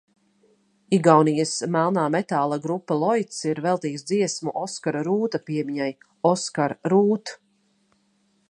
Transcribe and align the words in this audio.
"Igaunijas 0.97 1.51
melnā 1.75 2.05
metāla 2.15 2.57
grupa 2.63 2.97
"Loits" 3.03 3.39
ir 3.51 3.61
veltījusi 3.67 4.09
dziesmu 4.13 4.55
Oskara 4.65 5.05
Rūta 5.09 5.41
piemiņai: 5.51 5.91
"Oskar 6.35 6.79
Ruut"." 6.95 7.37